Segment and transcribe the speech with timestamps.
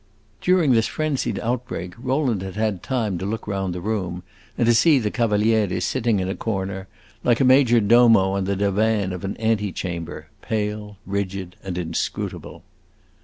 [0.41, 4.23] During this frenzied outbreak Rowland had had time to look round the room,
[4.57, 6.87] and to see the Cavaliere sitting in a corner,
[7.23, 12.63] like a major domo on the divan of an antechamber, pale, rigid, and inscrutable.